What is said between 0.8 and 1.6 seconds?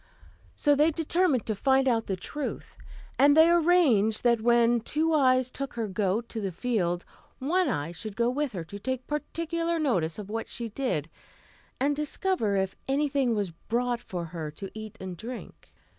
determined to